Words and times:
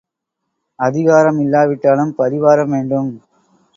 அதிகாரம் 0.79 1.39
இல்லாவிட்டாலும் 1.39 2.15
பரிவாரம் 2.17 2.71
வேண்டும். 2.71 3.11